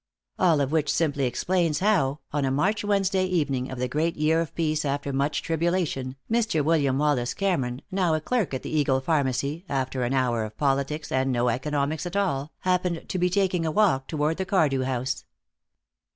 All 0.39 0.61
of 0.61 0.71
which 0.71 0.91
simply 0.91 1.25
explains 1.25 1.77
how, 1.77 2.21
on 2.33 2.43
a 2.43 2.49
March 2.49 2.83
Wednesday 2.83 3.25
evening 3.25 3.69
of 3.69 3.77
the 3.77 3.87
great 3.87 4.15
year 4.15 4.41
of 4.41 4.55
peace 4.55 4.83
after 4.83 5.13
much 5.13 5.43
tribulation, 5.43 6.15
Mr. 6.27 6.65
William 6.65 6.97
Wallace 6.97 7.35
Cameron, 7.35 7.83
now 7.91 8.15
a 8.15 8.19
clerk 8.19 8.51
at 8.55 8.63
the 8.63 8.71
Eagle 8.75 8.99
Pharmacy, 8.99 9.63
after 9.69 10.01
an 10.01 10.15
hour 10.15 10.43
of 10.43 10.57
Politics, 10.57 11.11
and 11.11 11.31
no 11.31 11.49
Economics 11.49 12.07
at 12.07 12.15
all, 12.15 12.51
happened 12.61 13.07
to 13.09 13.19
be 13.19 13.29
taking 13.29 13.63
a 13.63 13.69
walk 13.69 14.07
toward 14.07 14.37
the 14.37 14.43
Cardew 14.45 14.81
house. 14.81 15.23